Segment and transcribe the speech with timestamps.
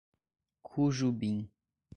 [0.65, 1.47] Cujubim